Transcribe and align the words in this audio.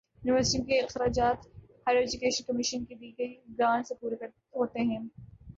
یونیورسٹیوں 0.23 0.65
کے 0.65 0.79
اخراجات 0.79 1.45
ہائیر 1.87 1.99
ایجوکیشن 1.99 2.43
کمیشن 2.43 2.85
کی 2.85 2.95
دی 2.95 3.11
گئی 3.19 3.33
گرانٹ 3.59 3.87
سے 3.87 3.95
پورے 3.95 4.25
ہوتے 4.55 4.81
ہیں۔ 4.81 4.99